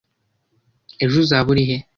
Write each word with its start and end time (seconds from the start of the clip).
Ejo 1.03 1.15
uzaba 1.23 1.47
urihe? 1.53 1.77